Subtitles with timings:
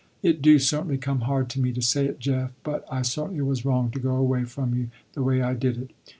[0.23, 3.65] It do certainly come hard to me to say it Jeff, but I certainly was
[3.65, 5.91] wrong to go away from you the way I did it.